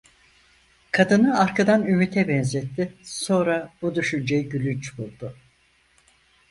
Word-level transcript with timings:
Kadını 0.91 1.39
arkadan 1.39 1.85
Ümit’e 1.87 2.27
benzetti; 2.27 2.93
sonra 3.03 3.73
bu 3.81 3.95
düşünceyi 3.95 4.49
gülünç 4.49 4.97
buldu. 4.97 5.35